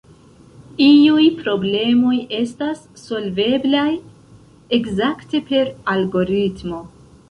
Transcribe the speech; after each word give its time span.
Iuj 0.85 1.25
problemoj 1.41 2.15
estas 2.39 2.83
solveblaj 3.05 3.87
ekzakte 4.81 5.47
per 5.55 5.75
algoritmo. 5.97 6.87